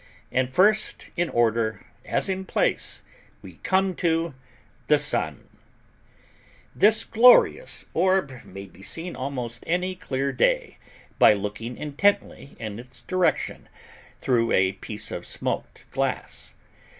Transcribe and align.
And, 0.31 0.51
first 0.51 1.11
in 1.15 1.29
order, 1.29 1.85
as 2.05 2.27
in 2.27 2.43
place, 2.43 3.03
we 3.43 3.57
come 3.57 3.93
to 3.97 4.33
THE 4.87 4.97
SUN 4.97 5.47
This 6.75 7.03
glorious 7.03 7.85
orb 7.93 8.43
may 8.43 8.65
be 8.65 8.81
seen 8.81 9.15
almost 9.15 9.63
any 9.67 9.93
clear 9.93 10.31
day, 10.31 10.79
by 11.19 11.33
looking 11.33 11.77
intently 11.77 12.55
in 12.59 12.79
its 12.79 13.03
direction, 13.03 13.69
through 14.19 14.51
a 14.53 14.71
piece 14.71 15.11
of 15.11 15.27
smoked 15.27 15.85
glass. 15.91 16.55